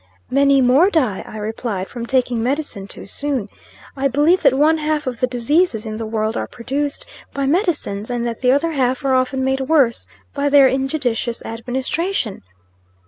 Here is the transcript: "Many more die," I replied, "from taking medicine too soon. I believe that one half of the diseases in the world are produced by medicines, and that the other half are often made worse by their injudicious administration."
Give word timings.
"Many 0.31 0.61
more 0.61 0.89
die," 0.89 1.23
I 1.27 1.37
replied, 1.37 1.87
"from 1.87 2.07
taking 2.07 2.41
medicine 2.41 2.87
too 2.87 3.05
soon. 3.05 3.49
I 3.95 4.07
believe 4.07 4.41
that 4.41 4.55
one 4.55 4.79
half 4.79 5.05
of 5.05 5.19
the 5.19 5.27
diseases 5.27 5.85
in 5.85 5.97
the 5.97 6.07
world 6.07 6.35
are 6.35 6.47
produced 6.47 7.05
by 7.35 7.45
medicines, 7.45 8.09
and 8.09 8.25
that 8.27 8.39
the 8.41 8.49
other 8.51 8.71
half 8.71 9.05
are 9.05 9.13
often 9.13 9.43
made 9.43 9.61
worse 9.61 10.07
by 10.33 10.49
their 10.49 10.67
injudicious 10.67 11.45
administration." 11.45 12.41